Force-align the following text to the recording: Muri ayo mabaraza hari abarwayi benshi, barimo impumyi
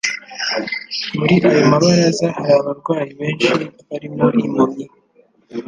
Muri 1.17 1.35
ayo 1.49 1.61
mabaraza 1.71 2.27
hari 2.43 2.51
abarwayi 2.61 3.11
benshi, 3.19 3.51
barimo 3.89 4.25
impumyi 4.45 4.85